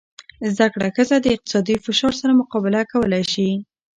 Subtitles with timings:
[0.55, 3.49] زده کړه ښځه د اقتصادي فشار سره مقابله کولی شي.